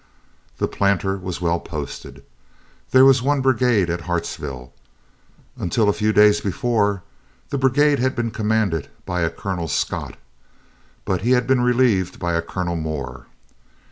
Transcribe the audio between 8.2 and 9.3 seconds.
commanded by a